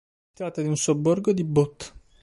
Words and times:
Si 0.29 0.33
tratta 0.37 0.63
di 0.63 0.67
un 0.67 0.77
sobborgo 0.77 1.31
di 1.31 1.43
Butte. 1.43 1.85